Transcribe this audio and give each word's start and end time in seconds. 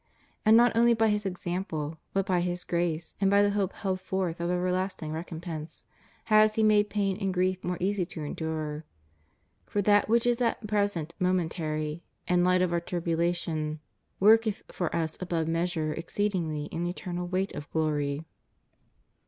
And 0.43 0.57
not 0.57 0.75
only 0.75 0.95
by 0.95 1.09
His 1.09 1.27
example, 1.27 1.99
but 2.11 2.25
by 2.25 2.41
His 2.41 2.63
grace 2.63 3.13
and 3.21 3.29
by 3.29 3.43
the 3.43 3.51
hope 3.51 3.71
held 3.71 4.01
forth 4.01 4.41
of 4.41 4.49
everlasting 4.49 5.11
recompense, 5.11 5.85
has 6.23 6.55
He 6.55 6.63
made 6.63 6.89
pain 6.89 7.17
and 7.21 7.31
grief 7.31 7.63
more 7.63 7.77
easy 7.79 8.03
to 8.07 8.23
endure; 8.23 8.83
for 9.67 9.79
that 9.83 10.09
which 10.09 10.25
is 10.25 10.41
at 10.41 10.65
present 10.65 11.13
momentary 11.19 12.01
and 12.27 12.43
light 12.43 12.63
of 12.63 12.73
our 12.73 12.81
tribulation, 12.81 13.79
worketh 14.19 14.63
for 14.71 14.89
us 14.95 15.21
above 15.21 15.47
measure 15.47 15.93
exceedingly 15.93 16.67
an 16.71 16.87
eternal 16.87 17.27
weight 17.27 17.53
of 17.53 17.69
glory? 17.69 18.25